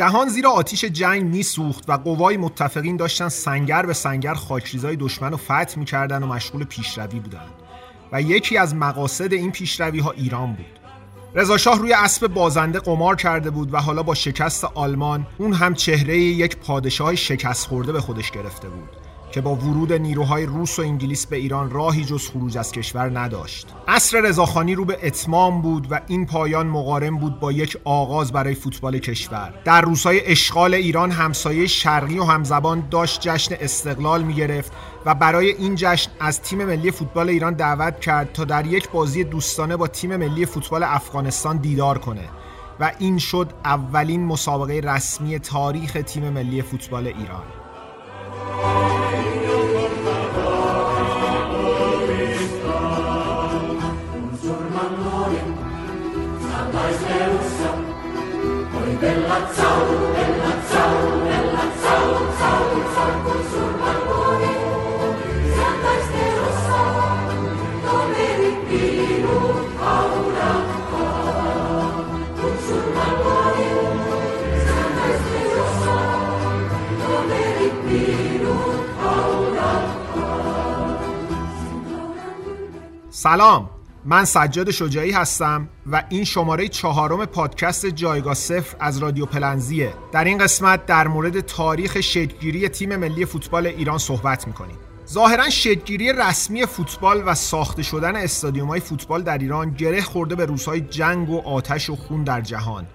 [0.00, 5.36] جهان زیر آتیش جنگ میسوخت و قوای متفقین داشتن سنگر به سنگر خاکریزای دشمن رو
[5.36, 7.50] فتح می‌کردن و مشغول پیشروی بودند.
[8.12, 10.80] و یکی از مقاصد این پیشروی ها ایران بود.
[11.34, 16.18] رضاشاه روی اسب بازنده قمار کرده بود و حالا با شکست آلمان اون هم چهره
[16.18, 18.99] یک پادشاه شکست خورده به خودش گرفته بود.
[19.32, 23.66] که با ورود نیروهای روس و انگلیس به ایران راهی جز خروج از کشور نداشت.
[23.88, 28.54] عصر رضاخانی رو به اتمام بود و این پایان مقارن بود با یک آغاز برای
[28.54, 29.54] فوتبال کشور.
[29.64, 34.72] در روزهای اشغال ایران همسایه شرقی و همزبان داشت جشن استقلال می گرفت
[35.06, 39.24] و برای این جشن از تیم ملی فوتبال ایران دعوت کرد تا در یک بازی
[39.24, 42.28] دوستانه با تیم ملی فوتبال افغانستان دیدار کنه
[42.80, 47.44] و این شد اولین مسابقه رسمی تاریخ تیم ملی فوتبال ایران.
[83.25, 83.69] سلام
[84.04, 89.94] من سجاد شجاعی هستم و این شماره چهارم پادکست جایگاه صفر از رادیو پلنزیه.
[90.12, 94.76] در این قسمت در مورد تاریخ شکلگیری تیم ملی فوتبال ایران صحبت می‌کنیم.
[95.08, 100.44] ظاهرا شکلگیری رسمی فوتبال و ساخته شدن استادیوم های فوتبال در ایران گره خورده به
[100.44, 102.86] روزهای جنگ و آتش و خون در جهان.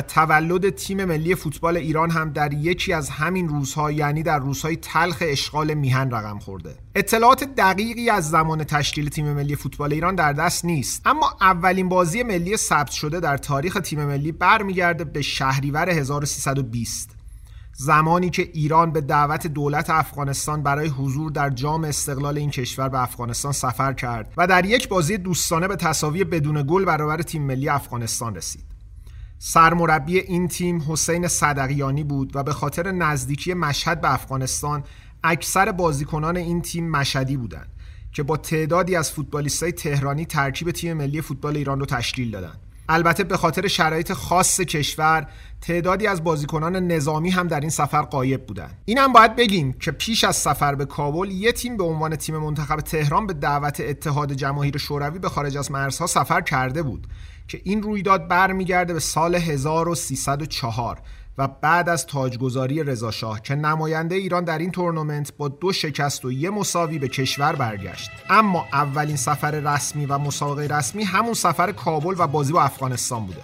[0.00, 5.16] تولد تیم ملی فوتبال ایران هم در یکی از همین روزها یعنی در روزهای تلخ
[5.20, 6.74] اشغال میهن رقم خورده.
[6.94, 11.02] اطلاعات دقیقی از زمان تشکیل تیم ملی فوتبال ایران در دست نیست.
[11.04, 17.18] اما اولین بازی ملی ثبت شده در تاریخ تیم ملی برمیگرده به شهریور 1320
[17.80, 23.02] زمانی که ایران به دعوت دولت افغانستان برای حضور در جام استقلال این کشور به
[23.02, 27.68] افغانستان سفر کرد و در یک بازی دوستانه به تساوی بدون گل برابر تیم ملی
[27.68, 28.77] افغانستان رسید.
[29.38, 34.84] سرمربی این تیم حسین صدقیانی بود و به خاطر نزدیکی مشهد به افغانستان
[35.24, 37.68] اکثر بازیکنان این تیم مشهدی بودند
[38.12, 42.60] که با تعدادی از فوتبالیستای تهرانی ترکیب تیم ملی فوتبال ایران رو تشکیل دادند.
[42.88, 45.26] البته به خاطر شرایط خاص کشور
[45.60, 48.78] تعدادی از بازیکنان نظامی هم در این سفر قایب بودند.
[48.84, 52.36] این هم باید بگیم که پیش از سفر به کابل یه تیم به عنوان تیم
[52.36, 57.06] منتخب تهران به دعوت اتحاد جماهیر شوروی به خارج از مرزها سفر کرده بود
[57.48, 61.02] که این رویداد برمیگرده به سال 1304
[61.38, 66.32] و بعد از تاجگذاری رضاشاه که نماینده ایران در این تورنمنت با دو شکست و
[66.32, 68.10] یه مساوی به کشور برگشت.
[68.30, 73.42] اما اولین سفر رسمی و مسابقه رسمی همون سفر کابل و بازی با افغانستان بوده.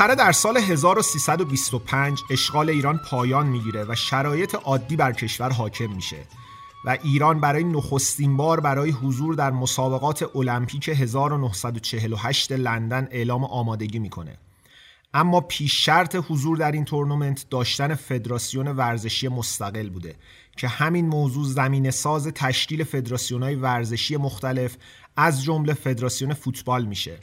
[0.00, 6.16] بالاخره در سال 1325 اشغال ایران پایان می‌گیره و شرایط عادی بر کشور حاکم میشه
[6.84, 14.36] و ایران برای نخستین بار برای حضور در مسابقات المپیک 1948 لندن اعلام آمادگی می‌کنه.
[15.14, 20.14] اما پیش شرط حضور در این تورنمنت داشتن فدراسیون ورزشی مستقل بوده
[20.56, 24.76] که همین موضوع زمین ساز تشکیل فدراسیون های ورزشی مختلف
[25.16, 27.18] از جمله فدراسیون فوتبال میشه.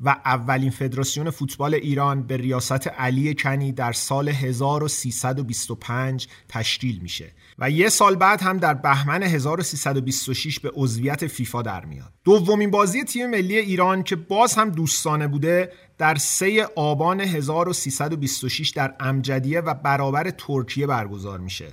[0.00, 7.70] و اولین فدراسیون فوتبال ایران به ریاست علی کنی در سال 1325 تشکیل میشه و
[7.70, 12.12] یه سال بعد هم در بهمن 1326 به عضویت فیفا در میاد.
[12.24, 18.94] دومین بازی تیم ملی ایران که باز هم دوستانه بوده در 3 آبان 1326 در
[19.00, 21.68] امجدیه و برابر ترکیه برگزار میشه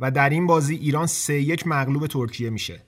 [0.00, 2.82] و در این بازی ایران 3 یک مغلوب ترکیه میشه.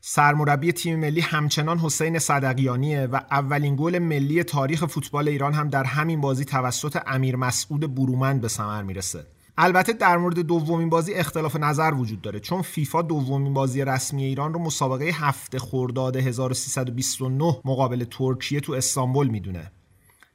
[0.00, 5.84] سرمربی تیم ملی همچنان حسین صدقیانیه و اولین گل ملی تاریخ فوتبال ایران هم در
[5.84, 9.26] همین بازی توسط امیر مسعود برومند به ثمر می‌رسه.
[9.60, 14.54] البته در مورد دومین بازی اختلاف نظر وجود داره چون فیفا دومین بازی رسمی ایران
[14.54, 19.72] رو مسابقه هفته خرداد 1329 مقابل ترکیه تو استانبول می‌دونه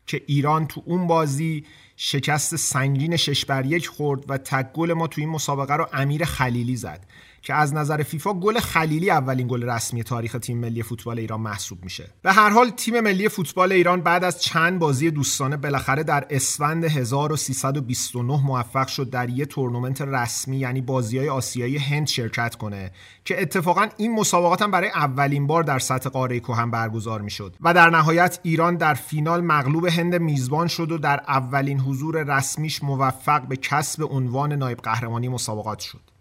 [0.07, 1.65] که ایران تو اون بازی
[1.95, 6.25] شکست سنگین شش بر یک خورد و تک گل ما تو این مسابقه رو امیر
[6.25, 7.05] خلیلی زد.
[7.43, 11.83] که از نظر فیفا گل خلیلی اولین گل رسمی تاریخ تیم ملی فوتبال ایران محسوب
[11.83, 12.09] میشه.
[12.21, 16.85] به هر حال تیم ملی فوتبال ایران بعد از چند بازی دوستانه بالاخره در اسفند
[16.85, 22.91] 1329 موفق شد در یه تورنمنت رسمی یعنی بازی های آسیایی هند شرکت کنه
[23.25, 27.73] که اتفاقا این مسابقات هم برای اولین بار در سطح قاره کهن برگزار می‌شد و
[27.73, 33.47] در نهایت ایران در فینال مغلوب هند میزبان شد و در اولین حضور رسمیش موفق
[33.47, 36.12] به کسب عنوان نایب قهرمانی مسابقات شد.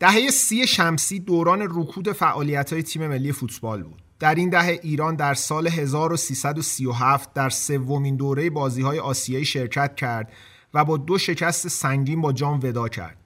[0.00, 4.02] دهه سی شمسی دوران رکود فعالیت های تیم ملی فوتبال بود.
[4.18, 10.32] در این دهه ایران در سال 1337 در سومین دوره بازی های آسیایی شرکت کرد
[10.74, 13.16] و با دو شکست سنگین با جام ودا کرد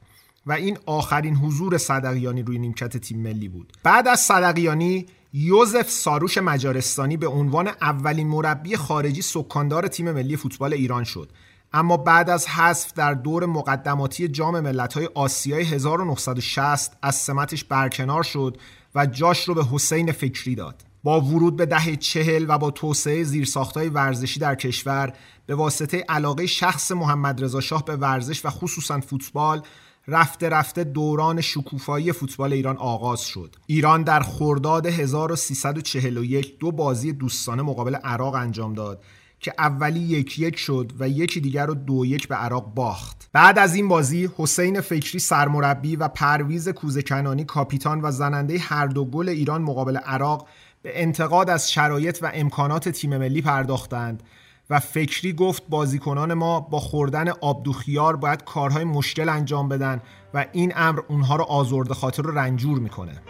[0.46, 3.72] و این آخرین حضور صدقیانی روی نیمکت تیم ملی بود.
[3.82, 10.72] بعد از صدقیانی یوزف ساروش مجارستانی به عنوان اولین مربی خارجی سکاندار تیم ملی فوتبال
[10.72, 11.32] ایران شد
[11.74, 18.56] اما بعد از حذف در دور مقدماتی جام ملت‌های آسیای 1960 از سمتش برکنار شد
[18.94, 20.84] و جاش رو به حسین فکری داد.
[21.04, 25.12] با ورود به دهه چهل و با توسعه زیرساختهای ورزشی در کشور
[25.46, 29.62] به واسطه علاقه شخص محمد رضا شاه به ورزش و خصوصا فوتبال
[30.08, 33.56] رفته رفته دوران شکوفایی فوتبال ایران آغاز شد.
[33.66, 39.02] ایران در خرداد 1341 دو بازی دوستانه مقابل عراق انجام داد
[39.42, 43.28] که اولی یک یک شد و یکی دیگر رو دو یک به عراق باخت.
[43.32, 49.04] بعد از این بازی حسین فکری سرمربی و پرویز کوزکنانی کاپیتان و زننده هر دو
[49.04, 50.48] گل ایران مقابل عراق
[50.82, 54.22] به انتقاد از شرایط و امکانات تیم ملی پرداختند
[54.70, 60.00] و فکری گفت بازیکنان ما با خوردن آبدوخیار باید کارهای مشکل انجام بدن
[60.34, 63.22] و این امر اونها رو آزرده خاطر رو رنجور می‌کنه.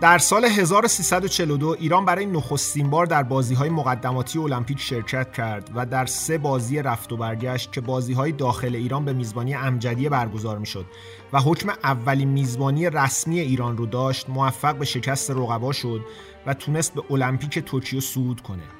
[0.00, 6.06] در سال 1342 ایران برای نخستین بار در بازی مقدماتی المپیک شرکت کرد و در
[6.06, 10.86] سه بازی رفت و برگشت که بازی داخل ایران به میزبانی امجدیه برگزار می شد
[11.32, 16.00] و حکم اولین میزبانی رسمی ایران رو داشت موفق به شکست رقبا شد
[16.46, 18.79] و تونست به المپیک توکیو صعود کنه.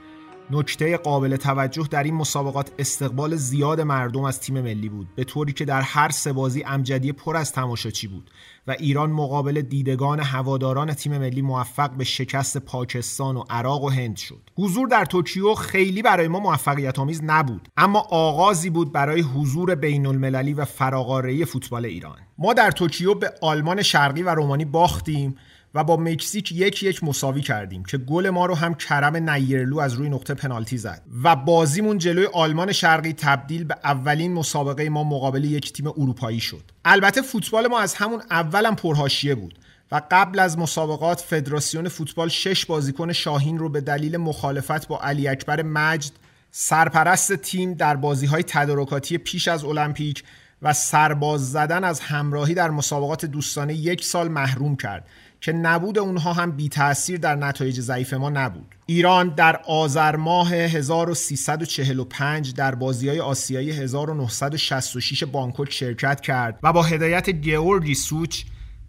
[0.53, 5.53] نکته قابل توجه در این مسابقات استقبال زیاد مردم از تیم ملی بود به طوری
[5.53, 8.31] که در هر سه بازی امجدی پر از تماشاچی بود
[8.67, 14.17] و ایران مقابل دیدگان هواداران تیم ملی موفق به شکست پاکستان و عراق و هند
[14.17, 14.51] شد.
[14.59, 20.07] حضور در توکیو خیلی برای ما موفقیت آمیز نبود اما آغازی بود برای حضور بین
[20.07, 22.17] المللی و فراقاره‌ای فوتبال ایران.
[22.39, 25.37] ما در توکیو به آلمان شرقی و رومانی باختیم
[25.75, 29.95] و با مکزیک یک یک مساوی کردیم که گل ما رو هم کرم نیرلو از
[29.95, 31.03] روی نقطه پنالتی زد.
[31.25, 36.63] و بازیمون جلوی آلمان شرقی تبدیل به اولین مسابقه ما مقابل یک تیم اروپایی شد.
[36.85, 39.59] البته فوتبال ما از همون اولم پرحاشیه بود
[39.93, 45.29] و قبل از مسابقات فدراسیون فوتبال شش بازیکن شاهین رو به دلیل مخالفت با علی
[45.29, 46.13] اکبر مجد
[46.51, 50.25] سرپرست تیم در بازی های تدارکاتی پیش از المپیک
[50.63, 55.07] و سرباز زدن از همراهی در مسابقات دوستانه یک سال محروم کرد.
[55.41, 58.75] که نبود اونها هم بی تاثیر در نتایج ضعیف ما نبود.
[58.87, 66.83] ایران در آذر ماه 1345 در بازی های آسیایی 1966 بانکوک شرکت کرد و با
[66.83, 68.45] هدایت گئورگی سوچ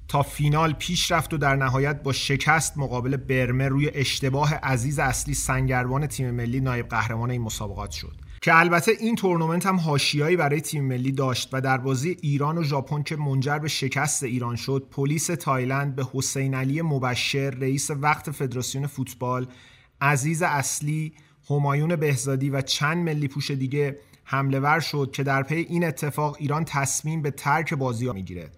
[0.07, 5.33] تا فینال پیش رفت و در نهایت با شکست مقابل برمه روی اشتباه عزیز اصلی
[5.33, 8.20] سنگربان تیم ملی نایب قهرمان این مسابقات شد.
[8.41, 12.63] که البته این تورنمنت هم حاشیه‌ای برای تیم ملی داشت و در بازی ایران و
[12.63, 18.31] ژاپن که منجر به شکست ایران شد پلیس تایلند به حسین علی مبشر رئیس وقت
[18.31, 19.47] فدراسیون فوتبال
[20.01, 21.13] عزیز اصلی
[21.49, 26.37] همایون بهزادی و چند ملی پوش دیگه حمله ور شد که در پی این اتفاق
[26.39, 28.49] ایران تصمیم به ترک بازی ها می‌گیره.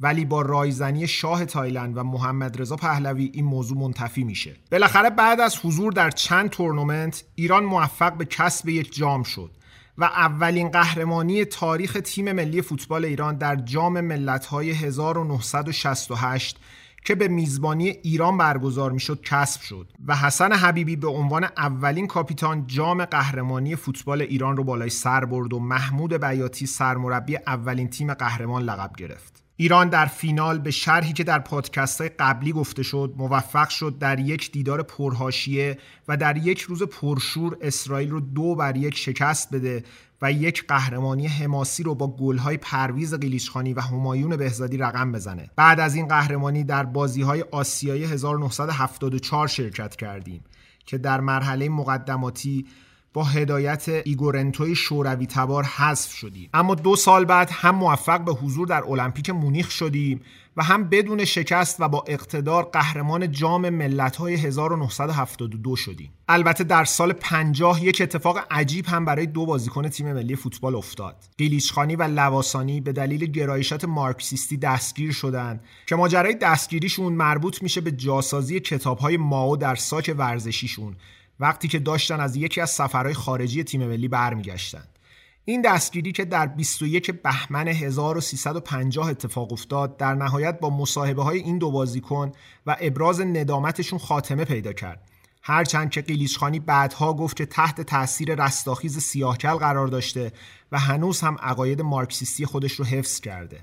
[0.00, 5.40] ولی با رایزنی شاه تایلند و محمد رضا پهلوی این موضوع منتفی میشه بالاخره بعد
[5.40, 9.50] از حضور در چند تورنمنت ایران موفق به کسب یک جام شد
[9.98, 16.56] و اولین قهرمانی تاریخ تیم ملی فوتبال ایران در جام ملت‌های 1968
[17.04, 22.66] که به میزبانی ایران برگزار می‌شد کسب شد و حسن حبیبی به عنوان اولین کاپیتان
[22.66, 28.62] جام قهرمانی فوتبال ایران رو بالای سر برد و محمود بیاتی سرمربی اولین تیم قهرمان
[28.62, 29.49] لقب گرفت.
[29.60, 34.52] ایران در فینال به شرحی که در پادکست قبلی گفته شد موفق شد در یک
[34.52, 39.84] دیدار پرحاشیه و در یک روز پرشور اسرائیل رو دو بر یک شکست بده
[40.22, 45.50] و یک قهرمانی حماسی رو با گل‌های پرویز قلیچخانی و همایون بهزادی رقم بزنه.
[45.56, 50.44] بعد از این قهرمانی در بازی‌های آسیایی 1974 شرکت کردیم
[50.86, 52.66] که در مرحله مقدماتی
[53.12, 56.50] با هدایت ایگور نتوی شوروی تبار حذف شدیم.
[56.54, 60.20] اما دو سال بعد هم موفق به حضور در المپیک مونیخ شدیم
[60.56, 66.12] و هم بدون شکست و با اقتدار قهرمان جام ملت‌های 1972 شدیم.
[66.28, 71.16] البته در سال 50 یک اتفاق عجیب هم برای دو بازیکن تیم ملی فوتبال افتاد.
[71.38, 77.92] قلیچخانی و لواسانی به دلیل گرایشات مارکسیستی دستگیر شدند که ماجرای دستگیریشون مربوط میشه به
[77.92, 80.96] جاسازی کتاب‌های ماو در ساک ورزشیشون
[81.40, 84.98] وقتی که داشتن از یکی از سفرهای خارجی تیم ملی برمیگشتند
[85.44, 91.58] این دستگیری که در 21 بهمن 1350 اتفاق افتاد در نهایت با مصاحبه های این
[91.58, 92.32] دو بازیکن
[92.66, 95.10] و ابراز ندامتشون خاتمه پیدا کرد.
[95.42, 100.32] هرچند که قلیچخانی بعدها گفت که تحت تاثیر رستاخیز سیاهکل قرار داشته
[100.72, 103.60] و هنوز هم عقاید مارکسیستی خودش رو حفظ کرده.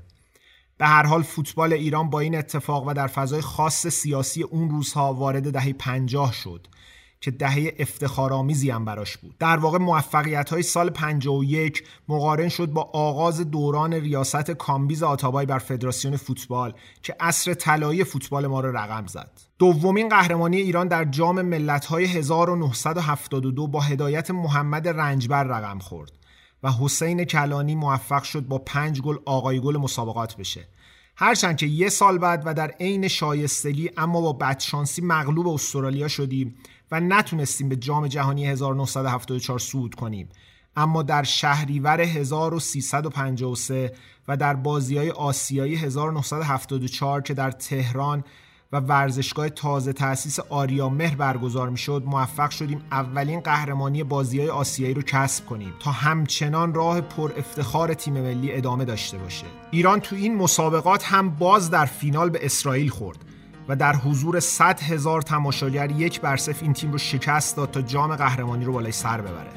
[0.78, 5.14] به هر حال فوتبال ایران با این اتفاق و در فضای خاص سیاسی اون روزها
[5.14, 6.68] وارد دهه 50 شد.
[7.22, 9.38] که دهه افتخارآمیزی هم براش بود.
[9.38, 15.60] در واقع موفقیت های سال 51 مقارن شد با آغاز دوران ریاست کامبیز آتابای بر
[15.60, 19.32] فدراسیون فوتبال که عصر طلایی فوتبال ما را رقم زد.
[19.60, 26.12] دومین قهرمانی ایران در جام ملت‌های 1972 با هدایت محمد رنجبر رقم خورد
[26.64, 30.68] و حسین کلانی موفق شد با پنج گل آقای گل مسابقات بشه.
[31.20, 36.56] هرچند که یه سال بعد و در عین شایستگی اما با بدشانسی مغلوب استرالیا شدیم
[36.92, 40.30] و نتونستیم به جام جهانی 1974 صعود کنیم.
[40.76, 43.94] اما در شهریور 1353
[44.28, 48.24] و در بازی های آسیایی 1974 که در تهران
[48.72, 54.50] و ورزشگاه تازه تأسیس آریا مهر برگزار می شد موفق شدیم اولین قهرمانی بازی های
[54.50, 59.46] آسیایی رو کسب کنیم تا همچنان راه پر افتخار تیم ملی ادامه داشته باشه.
[59.72, 63.18] ایران تو این مسابقات هم باز در فینال به اسرائیل خورد.
[63.68, 68.16] و در حضور 100 هزار تماشاگر یک برسف این تیم رو شکست داد تا جام
[68.16, 69.52] قهرمانی رو بالای سر ببره.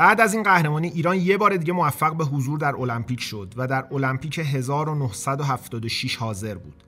[0.00, 3.66] بعد از این قهرمانی ایران یه بار دیگه موفق به حضور در المپیک شد و
[3.66, 6.84] در المپیک 1976 حاضر بود.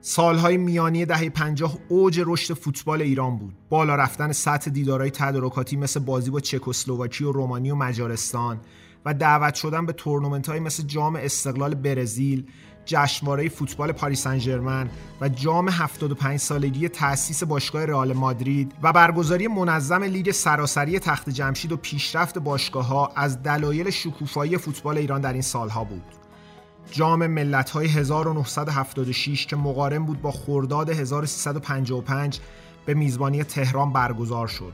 [0.00, 3.54] سالهای میانی دهه 50 اوج رشد فوتبال ایران بود.
[3.68, 8.60] بالا رفتن سطح دیدارهای تدارکاتی مثل بازی با چکسلواکی و رومانی و مجارستان
[9.04, 12.46] و دعوت شدن به تورنمنت های مثل جام استقلال برزیل،
[12.84, 20.02] جشنواره فوتبال پاریس سن و جام 75 سالگی تأسیس باشگاه رئال مادرید و برگزاری منظم
[20.02, 25.42] لیگ سراسری تخت جمشید و پیشرفت باشگاه ها از دلایل شکوفایی فوتبال ایران در این
[25.42, 26.04] سالها بود.
[26.90, 32.40] جام ملت های 1976 که مقارن بود با خرداد 1355
[32.86, 34.72] به میزبانی تهران برگزار شد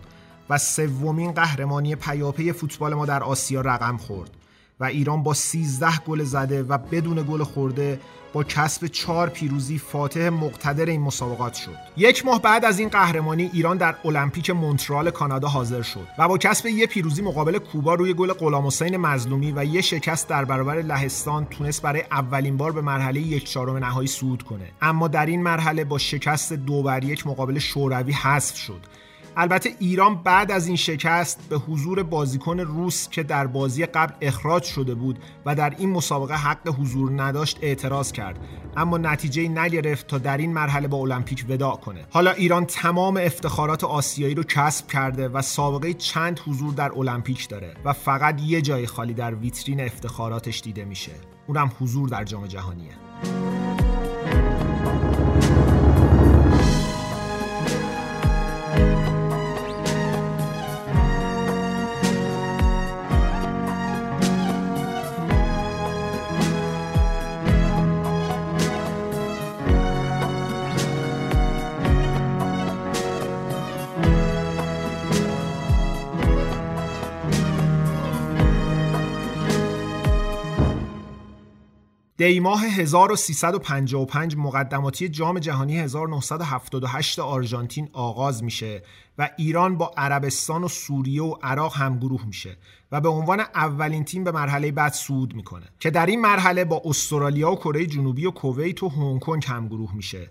[0.50, 4.30] و سومین قهرمانی پیاپی فوتبال ما در آسیا رقم خورد
[4.80, 8.00] و ایران با 13 گل زده و بدون گل خورده
[8.32, 11.76] با کسب چهار پیروزی فاتح مقتدر این مسابقات شد.
[11.96, 16.38] یک ماه بعد از این قهرمانی ایران در المپیک مونترال کانادا حاضر شد و با
[16.38, 20.82] کسب یک پیروزی مقابل کوبا روی گل غلام حسین مظلومی و یک شکست در برابر
[20.82, 24.70] لهستان تونست برای اولین بار به مرحله یک چهارم نهایی صعود کنه.
[24.82, 28.80] اما در این مرحله با شکست دو بر یک مقابل شوروی حذف شد.
[29.40, 34.62] البته ایران بعد از این شکست به حضور بازیکن روس که در بازی قبل اخراج
[34.62, 38.38] شده بود و در این مسابقه حق حضور نداشت اعتراض کرد.
[38.76, 42.06] اما نتیجه نگرفت تا در این مرحله با المپیک وداع کنه.
[42.10, 47.74] حالا ایران تمام افتخارات آسیایی رو کسب کرده و سابقه چند حضور در المپیک داره
[47.84, 51.12] و فقط یه جای خالی در ویترین افتخاراتش دیده میشه.
[51.46, 52.92] اونم حضور در جام جهانیه.
[82.18, 88.82] دی ماه 1355 مقدماتی جام جهانی 1978 آرژانتین آغاز میشه
[89.18, 92.56] و ایران با عربستان و سوریه و عراق همگروه میشه
[92.92, 96.82] و به عنوان اولین تیم به مرحله بعد صعود می‌کنه که در این مرحله با
[96.84, 100.30] استرالیا و کره جنوبی و کویت و هنگ کنگ همگروه میشه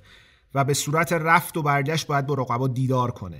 [0.55, 3.39] و به صورت رفت و برگشت باید با رقبا دیدار کنه.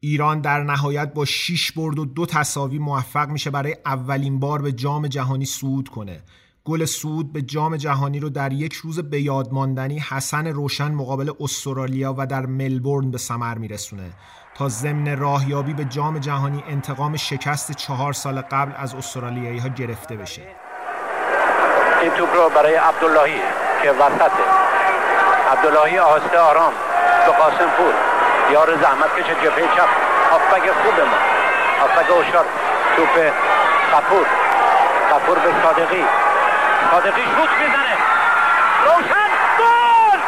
[0.00, 4.72] ایران در نهایت با 6 برد و دو تساوی موفق میشه برای اولین بار به
[4.72, 6.22] جام جهانی صعود کنه
[6.66, 11.30] گل سود به جام جهانی رو در یک روز به یاد ماندنی حسن روشن مقابل
[11.40, 14.10] استرالیا و در ملبورن به ثمر میرسونه.
[14.54, 20.16] تا ضمن راهیابی به جام جهانی انتقام شکست چهار سال قبل از استرالیایی ها گرفته
[20.16, 20.42] بشه.
[22.02, 23.40] این توپ رو برای عبداللهی
[23.82, 24.44] که وسطه
[25.52, 26.72] عبداللهی آهسته آرام
[27.26, 27.94] به قاسم پور.
[28.52, 29.88] یار زحمت کش جبهه چپ.
[30.32, 31.16] آفبگ خوب ما.
[31.84, 32.44] آفبگ اوشار.
[32.96, 33.32] توپ
[33.92, 34.26] قپور
[35.12, 36.25] قپور به صادقی.
[36.90, 37.96] صادقی شوت می‌زنه.
[38.84, 40.18] روشن گل!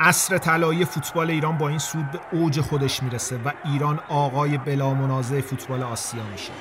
[0.00, 4.94] عصر طلایی فوتبال ایران با این سود به اوج خودش می‌رسه و ایران آقای بلا
[4.94, 6.52] منازع فوتبال آسیا میشه.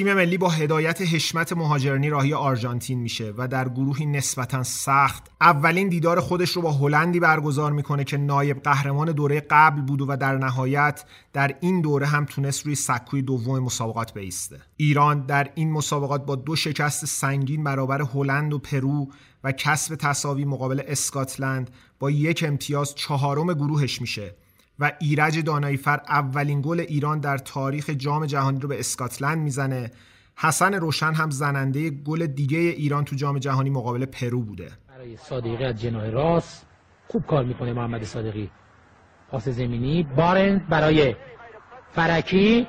[0.00, 5.88] تیم ملی با هدایت حشمت مهاجرنی راهی آرژانتین میشه و در گروهی نسبتا سخت اولین
[5.88, 10.38] دیدار خودش رو با هلندی برگزار می‌کنه که نایب قهرمان دوره قبل بود و در
[10.38, 14.60] نهایت در این دوره هم تونست روی سکوی دوم مسابقات بایسته.
[14.76, 19.08] ایران در این مسابقات با دو شکست سنگین برابر هلند و پرو
[19.44, 24.34] و کسب تساوی مقابل اسکاتلند با یک امتیاز چهارم گروهش میشه.
[24.80, 29.90] و ایرج دانایفر اولین گل ایران در تاریخ جام جهانی رو به اسکاتلند می‌زنه.
[30.36, 34.70] حسن روشن هم زننده گل دیگه ایران تو جام جهانی مقابل پرو بوده.
[34.88, 36.66] برای صادقی از جناح راست
[37.08, 38.50] خوب کار می‌کنه محمد صادقی.
[39.30, 41.16] پاس زمینی بارند برای
[41.92, 42.66] فرکی.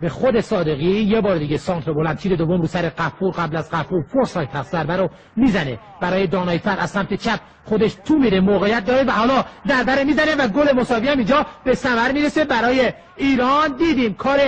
[0.00, 3.70] به خود صادقی یه بار دیگه سانتر بلند تیر دوم رو سر قفور قبل از
[3.70, 5.78] قفور فرسایت هست ضربه رو می‌زنه.
[6.00, 10.48] برای دانایفر از سمت چپ خودش تو میره موقعیت داره و حالا ضربه می‌زنه و
[10.48, 12.44] گل مساوی هم اینجا به ثمر می‌رسه.
[12.44, 14.38] برای ایران دیدیم کار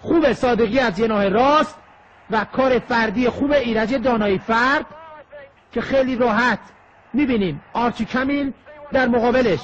[0.00, 1.78] خوب صادقی از جناح راست
[2.30, 4.86] و کار فردی خوب ایرج دانایی فرد
[5.72, 6.60] که خیلی راحت
[7.14, 7.62] می‌بینیم.
[7.72, 8.52] آرچی کمیل
[8.92, 9.60] در مقابلش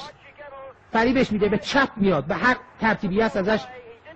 [0.93, 3.65] فریبش میده به چپ میاد به هر ترتیبی هست ازش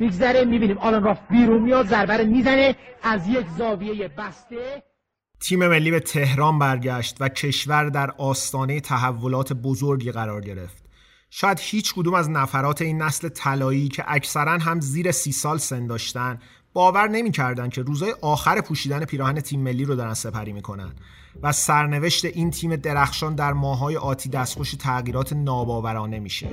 [0.00, 4.82] میگذره می‌بینیم آلان راف بیرون میاد ضربه می‌زنه از یک زاویه بسته.
[5.40, 10.84] تیم ملی به تهران برگشت و کشور در آستانه تحولات بزرگی قرار گرفت.
[11.30, 15.86] شاید هیچ کدوم از نفرات این نسل طلایی که اکثرا هم زیر سی سال سن
[15.86, 16.38] داشتن
[16.72, 20.92] باور نمی‌کردند که روزای آخر پوشیدن پیراهن تیم ملی رو دارن سپری می‌کنن.
[21.42, 26.48] و سرنوشت این تیم درخشان در ماهای آتی دستخوش تغییرات ناباورانه میشه.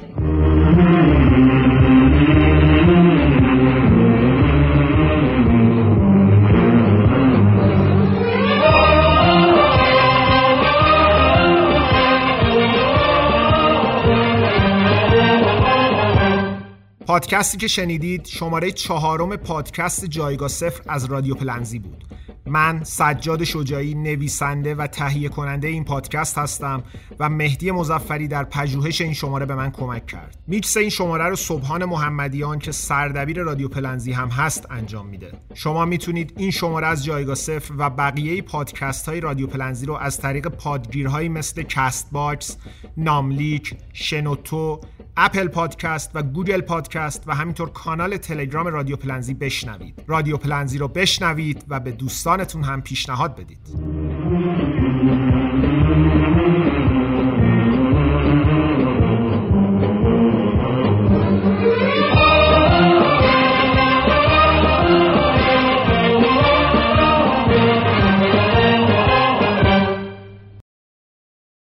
[17.19, 22.03] پادکستی که شنیدید شماره چهارم پادکست جایگاه صفر از رادیو پلنزی بود.
[22.45, 26.83] من سجاد شجاعی نویسنده و تهیه کننده این پادکست هستم
[27.19, 30.37] و مهدی مظفری در پژوهش این شماره به من کمک کرد.
[30.47, 35.31] میکس این شماره رو سبحان محمدیان که سردبیر رادیو پلنزی هم هست انجام میده.
[35.53, 40.17] شما می‌تونید این شماره از جایگاه صفر و بقیه پادکست های رادیو پلنزی رو از
[40.17, 42.57] طریق پادگیرهایی مثل Castbox،
[42.97, 44.81] ناملیک، شنوتو
[45.21, 50.03] Apple Podcast و Google Podcast و همینطور کانال تلگرام رادیو پلنزی بشنوید.
[50.07, 53.59] رادیو پلنزی رو بشنوید و به دوستانتون هم پیشنهاد بدید.